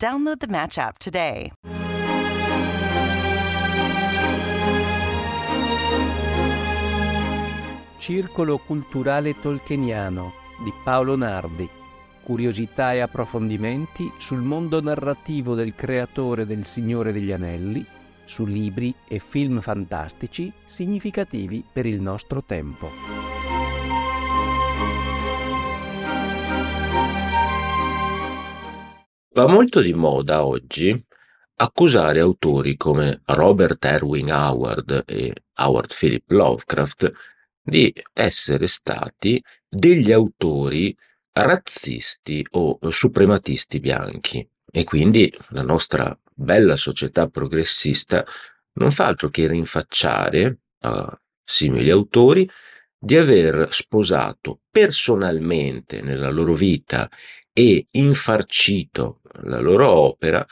[0.00, 1.50] Download the Match app today.
[7.96, 11.68] Circolo culturale tolkieniano di Paolo Nardi.
[12.22, 17.84] Curiosità e approfondimenti sul mondo narrativo del creatore del Signore degli Anelli,
[18.24, 23.17] su libri e film fantastici significativi per il nostro tempo.
[29.38, 30.92] Va molto di moda oggi
[31.58, 37.12] accusare autori come Robert Erwin Howard e Howard Philip Lovecraft
[37.62, 40.92] di essere stati degli autori
[41.30, 44.44] razzisti o suprematisti bianchi.
[44.72, 48.26] E quindi la nostra bella società progressista
[48.72, 52.44] non fa altro che rinfacciare a simili autori
[52.98, 57.08] di aver sposato personalmente nella loro vita
[57.58, 60.46] e infarcito la loro opera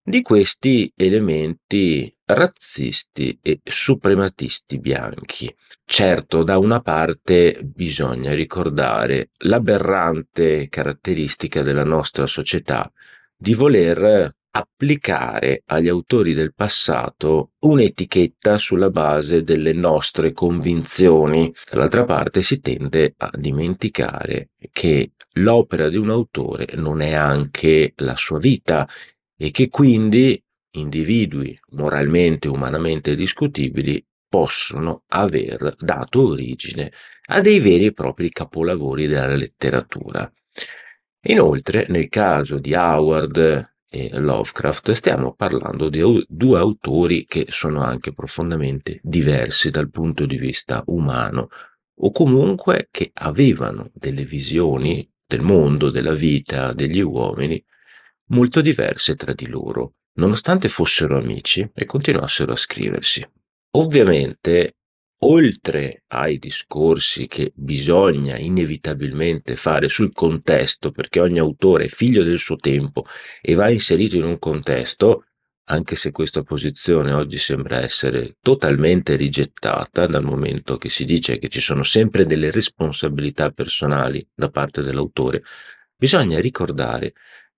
[0.00, 5.52] di questi elementi razzisti e suprematisti bianchi.
[5.84, 12.88] Certo, da una parte bisogna ricordare l'aberrante caratteristica della nostra società
[13.36, 21.52] di voler applicare agli autori del passato un'etichetta sulla base delle nostre convinzioni.
[21.70, 28.16] Dall'altra parte si tende a dimenticare che l'opera di un autore non è anche la
[28.16, 28.86] sua vita
[29.36, 30.40] e che quindi
[30.74, 36.92] individui moralmente e umanamente discutibili possono aver dato origine
[37.26, 40.30] a dei veri e propri capolavori della letteratura.
[41.26, 48.14] Inoltre, nel caso di Howard e Lovecraft, stiamo parlando di due autori che sono anche
[48.14, 51.50] profondamente diversi dal punto di vista umano,
[51.96, 57.62] o comunque che avevano delle visioni del mondo, della vita, degli uomini
[58.28, 63.22] molto diverse tra di loro, nonostante fossero amici e continuassero a scriversi.
[63.72, 64.76] Ovviamente,
[65.24, 72.38] oltre ai discorsi che bisogna inevitabilmente fare sul contesto, perché ogni autore è figlio del
[72.38, 73.04] suo tempo
[73.40, 75.26] e va inserito in un contesto,
[75.66, 81.48] anche se questa posizione oggi sembra essere totalmente rigettata dal momento che si dice che
[81.48, 85.44] ci sono sempre delle responsabilità personali da parte dell'autore,
[85.96, 87.14] bisogna ricordare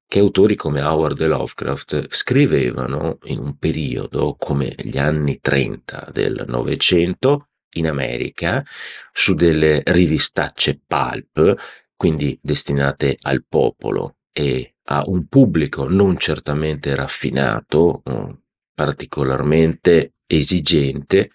[0.07, 1.27] che autori come Howard e.
[1.27, 8.65] Lovecraft scrivevano in un periodo come gli anni 30 del Novecento in America
[9.13, 11.55] su delle rivistacce pulp,
[11.97, 18.03] quindi destinate al popolo e a un pubblico non certamente raffinato,
[18.75, 21.31] particolarmente esigente,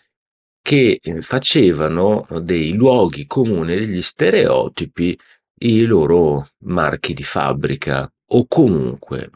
[0.62, 5.18] che eh, facevano dei luoghi comuni, degli stereotipi,
[5.62, 9.32] i loro marchi di fabbrica o comunque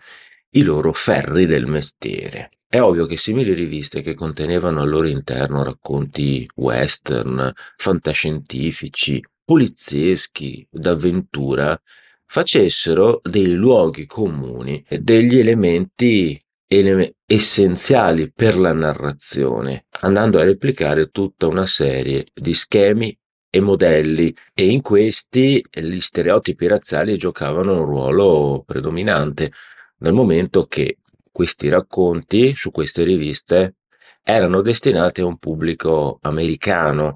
[0.51, 2.51] i loro ferri del mestiere.
[2.73, 11.79] È ovvio che simili riviste che contenevano al loro interno racconti western, fantascientifici, polizieschi, d'avventura,
[12.25, 16.35] facessero dei luoghi comuni e degli elementi
[16.65, 23.15] ele- essenziali per la narrazione, andando a replicare tutta una serie di schemi
[23.51, 24.35] e modelli.
[24.51, 29.51] E in questi gli stereotipi razziali giocavano un ruolo predominante,
[29.95, 30.97] dal momento che
[31.33, 33.75] questi racconti su queste riviste
[34.23, 37.15] erano destinati a un pubblico americano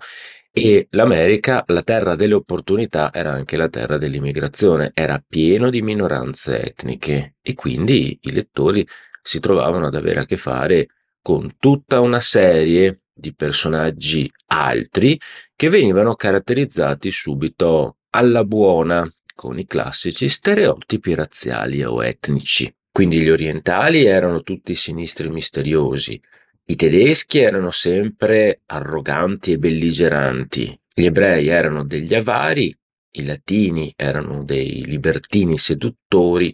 [0.52, 6.62] e l'America, la terra delle opportunità, era anche la terra dell'immigrazione, era pieno di minoranze
[6.64, 8.86] etniche e quindi i lettori
[9.22, 10.88] si trovavano ad avere a che fare
[11.22, 15.20] con tutta una serie di personaggi altri
[15.56, 22.77] che venivano caratterizzati subito alla buona con i classici stereotipi razziali o etnici.
[22.98, 26.20] Quindi gli orientali erano tutti sinistri misteriosi,
[26.66, 32.76] i tedeschi erano sempre arroganti e belligeranti, gli ebrei erano degli avari,
[33.12, 36.52] i latini erano dei libertini seduttori,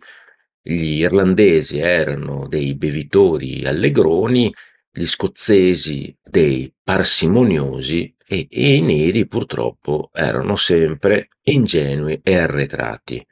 [0.62, 4.52] gli irlandesi erano dei bevitori allegroni,
[4.92, 13.26] gli scozzesi dei parsimoniosi e, e i neri purtroppo erano sempre ingenui e arretrati.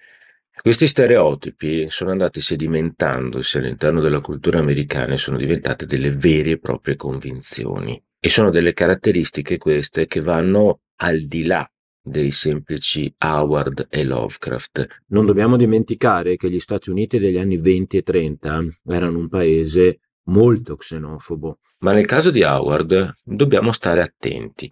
[0.62, 6.60] Questi stereotipi sono andati sedimentandosi all'interno della cultura americana e sono diventate delle vere e
[6.60, 8.00] proprie convinzioni.
[8.20, 11.68] E sono delle caratteristiche queste che vanno al di là
[12.00, 15.02] dei semplici Howard e Lovecraft.
[15.08, 20.02] Non dobbiamo dimenticare che gli Stati Uniti degli anni 20 e 30 erano un paese
[20.26, 21.58] molto xenofobo.
[21.80, 24.72] Ma nel caso di Howard dobbiamo stare attenti,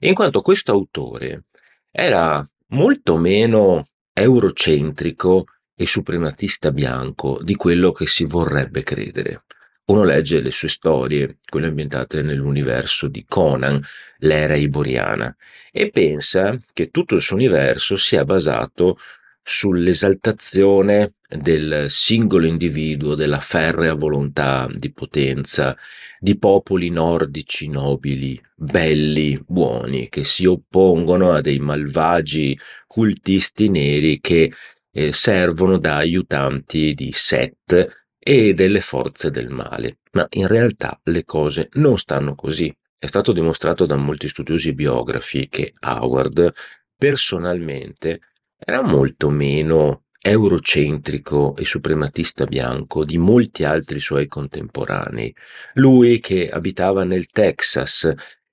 [0.00, 1.44] in quanto questo autore
[1.90, 3.82] era molto meno
[4.20, 9.44] eurocentrico e suprematista bianco di quello che si vorrebbe credere.
[9.86, 13.80] Uno legge le sue storie, quelle ambientate nell'universo di Conan,
[14.18, 15.34] l'era iboriana,
[15.72, 18.98] e pensa che tutto il suo universo sia basato
[19.42, 25.76] sull'esaltazione del singolo individuo, della ferrea volontà di potenza,
[26.18, 34.52] di popoli nordici nobili, belli, buoni, che si oppongono a dei malvagi cultisti neri che
[34.92, 39.98] eh, servono da aiutanti di Set e delle forze del male.
[40.12, 42.74] Ma in realtà le cose non stanno così.
[42.98, 46.52] È stato dimostrato da molti studiosi biografi che Howard
[46.96, 48.20] personalmente
[48.62, 55.34] era molto meno eurocentrico e suprematista bianco di molti altri suoi contemporanei.
[55.74, 58.12] Lui che abitava nel Texas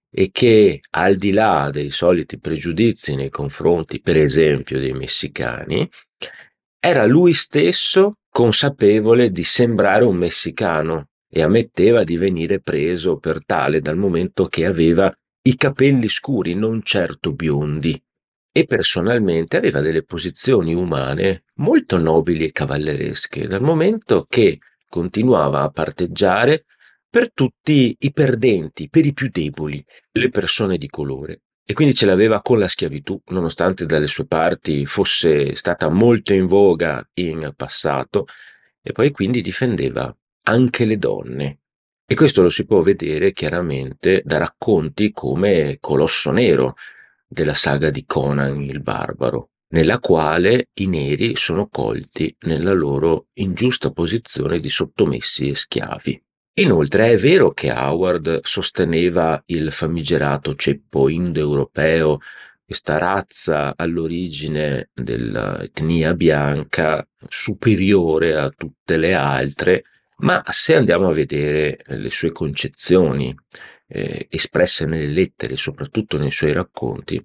[0.09, 5.87] e che al di là dei soliti pregiudizi nei confronti, per esempio, dei messicani,
[6.79, 13.81] era lui stesso consapevole di sembrare un messicano e ammetteva di venire preso per tale
[13.81, 15.11] dal momento che aveva
[15.41, 18.01] i capelli scuri, non certo biondi
[18.57, 24.57] e personalmente aveva delle posizioni umane molto nobili e cavalleresche, dal momento che
[24.89, 26.65] continuava a parteggiare
[27.07, 29.83] per tutti i perdenti, per i più deboli,
[30.13, 31.41] le persone di colore.
[31.63, 36.47] E quindi ce l'aveva con la schiavitù, nonostante dalle sue parti fosse stata molto in
[36.47, 38.25] voga in passato,
[38.81, 40.11] e poi quindi difendeva
[40.45, 41.59] anche le donne.
[42.07, 46.73] E questo lo si può vedere chiaramente da racconti come Colosso Nero,
[47.27, 53.91] della saga di Conan il Barbaro, nella quale i neri sono colti nella loro ingiusta
[53.91, 56.21] posizione di sottomessi e schiavi.
[56.59, 62.19] Inoltre è vero che Howard sosteneva il famigerato ceppo indoeuropeo,
[62.65, 69.83] questa razza all'origine dell'etnia bianca superiore a tutte le altre,
[70.19, 73.35] ma se andiamo a vedere le sue concezioni
[73.87, 77.23] eh, espresse nelle lettere, soprattutto nei suoi racconti,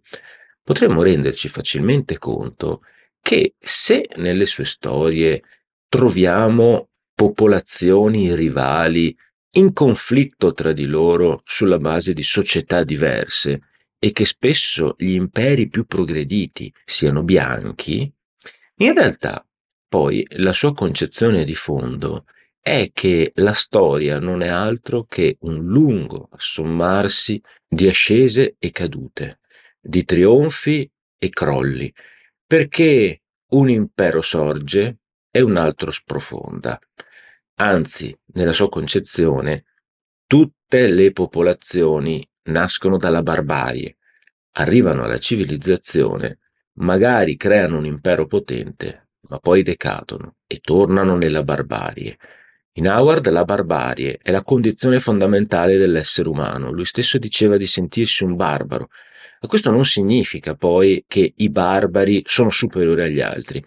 [0.63, 2.83] potremmo renderci facilmente conto
[3.21, 5.43] che se nelle sue storie
[5.89, 9.17] troviamo popolazioni rivali
[9.55, 13.61] in conflitto tra di loro sulla base di società diverse
[13.99, 18.11] e che spesso gli imperi più progrediti siano bianchi,
[18.77, 19.47] in realtà
[19.87, 22.25] poi la sua concezione di fondo
[22.63, 29.41] è che la storia non è altro che un lungo assommarsi di ascese e cadute,
[29.81, 30.89] di trionfi
[31.19, 31.93] e crolli,
[32.47, 34.99] perché un impero sorge
[35.29, 36.79] e un altro sprofonda.
[37.57, 39.65] Anzi, nella sua concezione,
[40.25, 43.97] tutte le popolazioni nascono dalla barbarie,
[44.53, 46.39] arrivano alla civilizzazione,
[46.75, 52.17] magari creano un impero potente, ma poi decadono e tornano nella barbarie.
[52.77, 56.71] In Howard la barbarie è la condizione fondamentale dell'essere umano.
[56.71, 58.89] Lui stesso diceva di sentirsi un barbaro.
[59.41, 63.63] Ma questo non significa poi che i barbari sono superiori agli altri.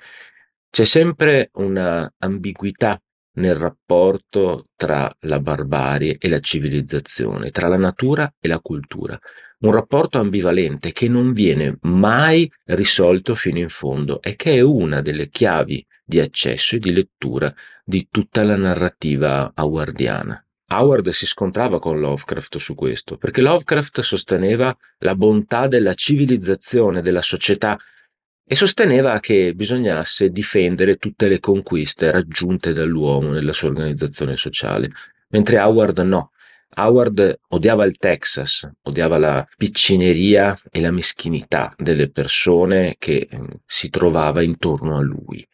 [0.72, 3.00] C'è sempre una ambiguità
[3.34, 9.20] nel rapporto tra la barbarie e la civilizzazione, tra la natura e la cultura.
[9.66, 15.02] Un rapporto ambivalente che non viene mai risolto fino in fondo e che è una
[15.02, 17.52] delle chiavi di accesso e di lettura
[17.84, 20.40] di tutta la narrativa howardiana.
[20.72, 27.24] Howard si scontrava con Lovecraft su questo, perché Lovecraft sosteneva la bontà della civilizzazione, della
[27.24, 27.76] società,
[28.48, 34.92] e sosteneva che bisognasse difendere tutte le conquiste raggiunte dall'uomo nella sua organizzazione sociale,
[35.30, 36.30] mentre Howard no.
[36.76, 43.90] Howard odiava il Texas, odiava la piccineria e la meschinità delle persone che mm, si
[43.90, 45.46] trovava intorno a lui.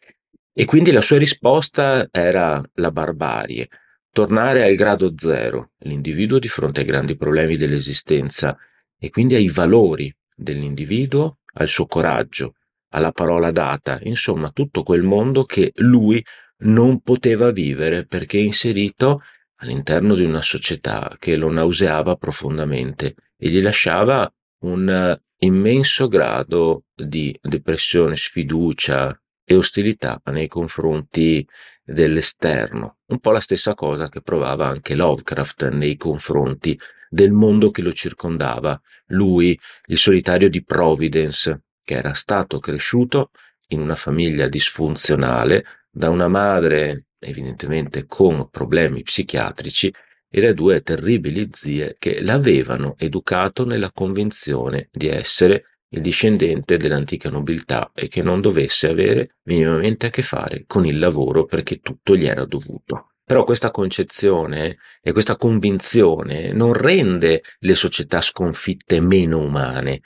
[0.54, 3.68] E quindi la sua risposta era la barbarie,
[4.10, 8.56] tornare al grado zero, l'individuo di fronte ai grandi problemi dell'esistenza
[8.98, 12.54] e quindi ai valori dell'individuo, al suo coraggio,
[12.90, 16.22] alla parola data, insomma tutto quel mondo che lui
[16.64, 19.22] non poteva vivere perché inserito
[19.62, 24.30] all'interno di una società che lo nauseava profondamente e gli lasciava
[24.64, 31.46] un immenso grado di depressione, sfiducia, e ostilità nei confronti
[31.84, 36.78] dell'esterno, un po' la stessa cosa che provava anche Lovecraft nei confronti
[37.08, 43.30] del mondo che lo circondava, lui, il solitario di Providence, che era stato cresciuto
[43.68, 49.92] in una famiglia disfunzionale da una madre evidentemente con problemi psichiatrici
[50.28, 57.28] e da due terribili zie che l'avevano educato nella convinzione di essere il discendente dell'antica
[57.28, 62.16] nobiltà e che non dovesse avere minimamente a che fare con il lavoro perché tutto
[62.16, 63.12] gli era dovuto.
[63.24, 70.00] Però questa concezione e questa convinzione non rende le società sconfitte meno umane.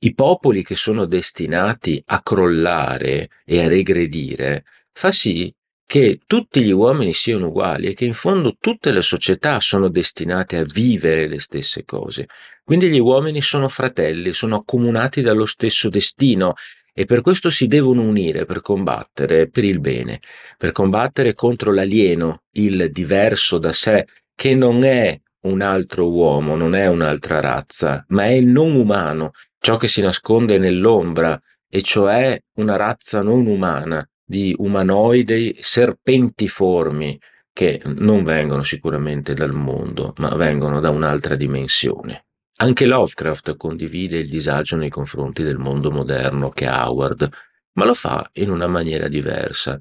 [0.00, 5.52] I popoli che sono destinati a crollare e a regredire fa sì
[5.88, 10.58] che tutti gli uomini siano uguali e che in fondo tutte le società sono destinate
[10.58, 12.26] a vivere le stesse cose.
[12.62, 16.52] Quindi gli uomini sono fratelli, sono accomunati dallo stesso destino
[16.92, 20.20] e per questo si devono unire per combattere per il bene,
[20.58, 24.04] per combattere contro l'alieno, il diverso da sé,
[24.34, 29.30] che non è un altro uomo, non è un'altra razza, ma è il non umano,
[29.58, 37.18] ciò che si nasconde nell'ombra, e cioè una razza non umana, di umanoidi serpentiformi
[37.50, 42.26] che non vengono sicuramente dal mondo, ma vengono da un'altra dimensione.
[42.56, 47.26] Anche Lovecraft condivide il disagio nei confronti del mondo moderno che ha Howard,
[47.72, 49.80] ma lo fa in una maniera diversa,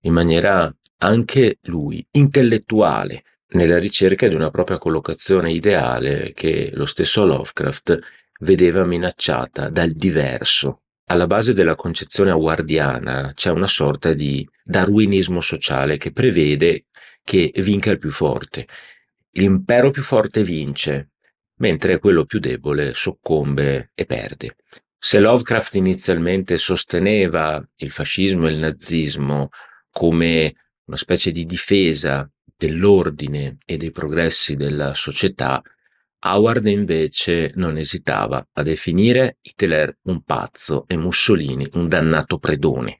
[0.00, 7.24] in maniera anche lui intellettuale, nella ricerca di una propria collocazione ideale che lo stesso
[7.24, 7.98] Lovecraft
[8.40, 15.98] vedeva minacciata dal diverso, alla base della concezione howardiana c'è una sorta di darwinismo sociale
[15.98, 16.86] che prevede
[17.22, 18.66] che vinca il più forte.
[19.32, 21.10] L'impero più forte vince,
[21.58, 24.56] mentre quello più debole soccombe e perde.
[24.98, 29.50] Se Lovecraft inizialmente sosteneva il fascismo e il nazismo
[29.90, 30.54] come
[30.86, 35.62] una specie di difesa dell'ordine e dei progressi della società,
[36.28, 42.96] Howard invece non esitava a definire Hitler un pazzo e Mussolini un dannato predone.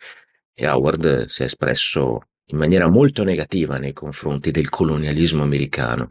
[0.55, 6.09] E Howard si è espresso in maniera molto negativa nei confronti del colonialismo americano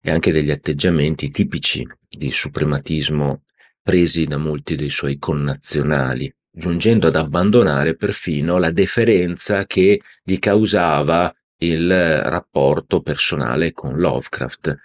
[0.00, 3.42] e anche degli atteggiamenti tipici di suprematismo
[3.80, 11.32] presi da molti dei suoi connazionali, giungendo ad abbandonare perfino la deferenza che gli causava
[11.58, 14.76] il rapporto personale con Lovecraft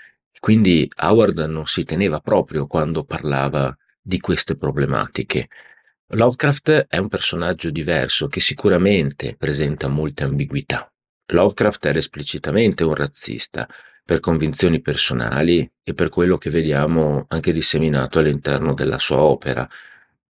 [0.42, 5.48] quindi Howard non si teneva proprio quando parlava di queste problematiche.
[6.08, 10.92] Lovecraft è un personaggio diverso che sicuramente presenta molte ambiguità.
[11.28, 13.68] Lovecraft era esplicitamente un razzista,
[14.04, 19.70] per convinzioni personali e per quello che vediamo anche disseminato all'interno della sua opera.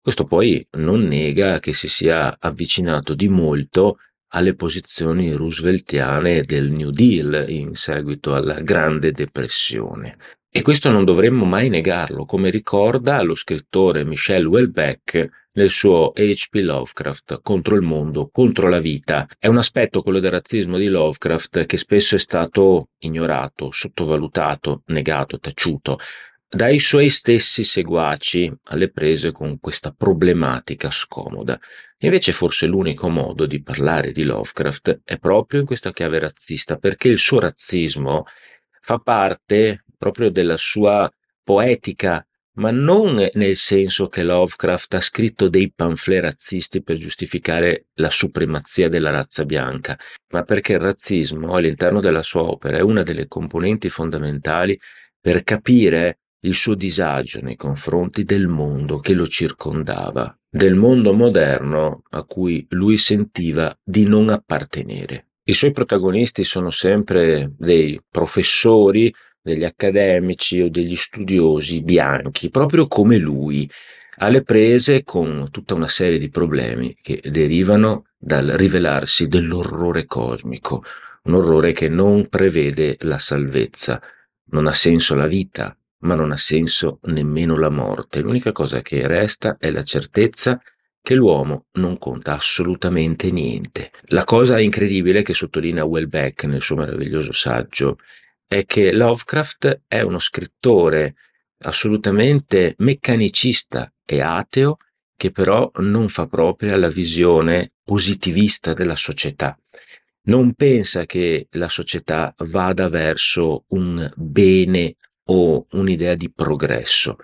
[0.01, 4.00] Questo poi non nega che si sia avvicinato di molto
[4.33, 10.17] alle posizioni rooseveltiane del New Deal in seguito alla Grande Depressione.
[10.50, 16.55] E questo non dovremmo mai negarlo, come ricorda lo scrittore Michel Houellebecq nel suo H.P.
[16.55, 19.27] Lovecraft contro il mondo, contro la vita.
[19.38, 25.39] È un aspetto, quello del razzismo di Lovecraft, che spesso è stato ignorato, sottovalutato, negato,
[25.39, 25.97] taciuto
[26.53, 31.58] dai suoi stessi seguaci alle prese con questa problematica scomoda.
[32.00, 37.08] Invece forse l'unico modo di parlare di Lovecraft è proprio in questa chiave razzista, perché
[37.08, 38.25] il suo razzismo
[38.81, 41.10] fa parte proprio della sua
[41.41, 48.10] poetica, ma non nel senso che Lovecraft ha scritto dei pamphlet razzisti per giustificare la
[48.10, 49.98] supremazia della razza bianca,
[50.34, 54.77] ma perché il razzismo all'interno della sua opera è una delle componenti fondamentali
[55.17, 62.03] per capire il suo disagio nei confronti del mondo che lo circondava, del mondo moderno
[62.10, 65.27] a cui lui sentiva di non appartenere.
[65.43, 73.17] I suoi protagonisti sono sempre dei professori, degli accademici o degli studiosi bianchi, proprio come
[73.17, 73.69] lui,
[74.17, 80.83] alle prese con tutta una serie di problemi che derivano dal rivelarsi dell'orrore cosmico,
[81.24, 84.01] un orrore che non prevede la salvezza.
[84.53, 88.22] Non ha senso la vita, ma non ha senso nemmeno la morte.
[88.22, 90.62] L'unica cosa che resta è la certezza
[91.01, 93.91] che l'uomo non conta assolutamente niente.
[94.08, 97.98] La cosa incredibile che sottolinea Welbeck nel suo meraviglioso saggio
[98.48, 101.15] è che Lovecraft è uno scrittore
[101.63, 104.77] assolutamente meccanicista e ateo
[105.15, 109.58] che però non fa propria la visione positivista della società.
[110.24, 114.96] Non pensa che la società vada verso un bene
[115.31, 117.17] o un'idea di progresso.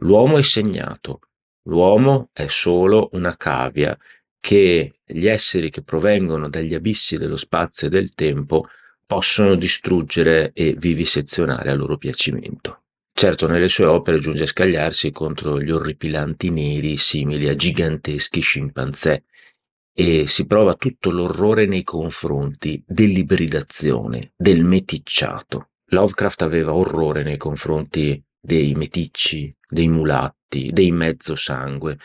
[0.00, 1.20] L'uomo è segnato,
[1.64, 3.96] l'uomo è solo una cavia
[4.40, 8.64] che gli esseri che provengono dagli abissi dello spazio e del tempo
[9.06, 12.80] possono distruggere e vivisezionare a loro piacimento.
[13.14, 19.24] Certo, nelle sue opere giunge a scagliarsi contro gli orripilanti neri simili a giganteschi scimpanzé
[19.94, 25.71] e si prova tutto l'orrore nei confronti dell'ibridazione, del meticciato.
[25.92, 31.98] Lovecraft aveva orrore nei confronti dei meticci, dei mulatti, dei mezzo sangue,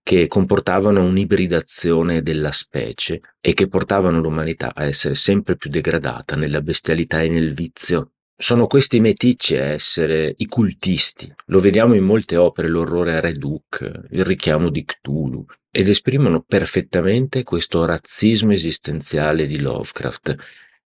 [0.00, 6.60] che comportavano un'ibridazione della specie e che portavano l'umanità a essere sempre più degradata nella
[6.60, 11.32] bestialità e nel vizio sono questi meticci a essere i cultisti.
[11.46, 17.42] Lo vediamo in molte opere, l'orrore a Reduk, il richiamo di Cthulhu, ed esprimono perfettamente
[17.42, 20.36] questo razzismo esistenziale di Lovecraft,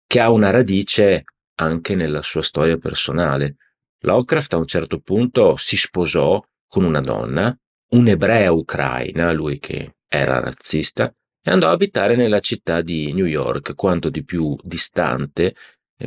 [0.06, 1.24] che ha una radice
[1.56, 3.56] anche nella sua storia personale.
[4.00, 7.56] Lovecraft a un certo punto si sposò con una donna,
[7.90, 13.74] un'ebrea ucraina, lui che era razzista, e andò a abitare nella città di New York,
[13.74, 15.54] quanto di più distante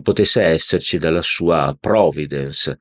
[0.04, 2.78] potesse esserci dalla sua Providence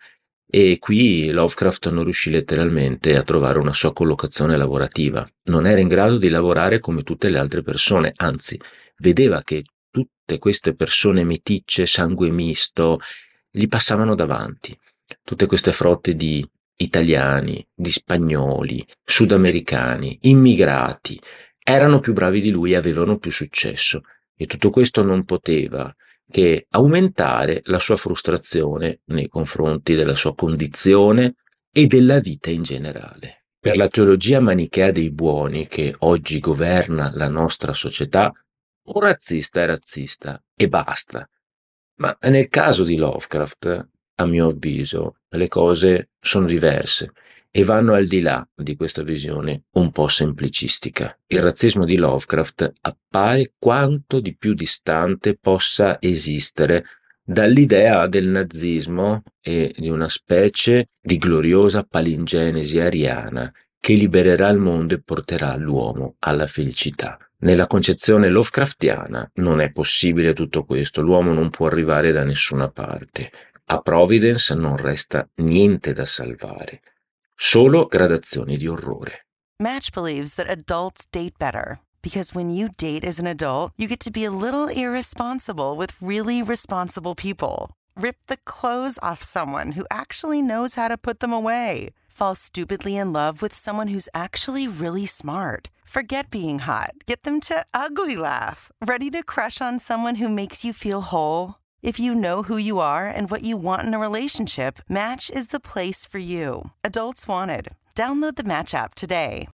[0.51, 5.29] e qui Lovecraft non riuscì letteralmente a trovare una sua collocazione lavorativa.
[5.45, 8.59] Non era in grado di lavorare come tutte le altre persone, anzi,
[8.97, 12.99] vedeva che tutte queste persone meticce, sangue misto,
[13.51, 14.79] gli passavano davanti.
[15.23, 21.21] Tutte queste frotte di italiani, di spagnoli, sudamericani, immigrati,
[21.63, 24.03] erano più bravi di lui e avevano più successo.
[24.37, 25.95] E tutto questo non poteva
[26.31, 31.35] che aumentare la sua frustrazione nei confronti della sua condizione
[31.73, 33.47] e della vita in generale.
[33.61, 38.33] Per la teologia manichea dei buoni che oggi governa la nostra società,
[38.95, 41.29] un razzista è razzista e basta.
[41.97, 47.13] Ma nel caso di Lovecraft, a mio avviso, le cose sono diverse
[47.51, 51.19] e vanno al di là di questa visione un po' semplicistica.
[51.27, 56.85] Il razzismo di Lovecraft appare quanto di più distante possa esistere
[57.23, 64.95] dall'idea del nazismo e di una specie di gloriosa palingenesi ariana che libererà il mondo
[64.95, 67.19] e porterà l'uomo alla felicità.
[67.41, 73.31] Nella concezione Lovecraftiana non è possibile tutto questo, l'uomo non può arrivare da nessuna parte.
[73.67, 76.81] A Providence non resta niente da salvare.
[77.37, 79.27] Solo gradazioni di orrore.
[79.63, 84.01] Match believes that adults date better because when you date as an adult, you get
[84.01, 87.71] to be a little irresponsible with really responsible people.
[87.95, 91.91] Rip the clothes off someone who actually knows how to put them away.
[92.19, 95.71] Fall stupidly in love with someone who's actually really smart.
[95.85, 96.95] Forget being hot.
[97.07, 98.73] Get them to ugly laugh.
[98.85, 101.55] Ready to crush on someone who makes you feel whole?
[101.81, 105.49] If you know who you are and what you want in a relationship, Match is
[105.49, 106.73] the place for you.
[106.83, 107.69] Adults Wanted.
[107.95, 109.47] Download the Match app today.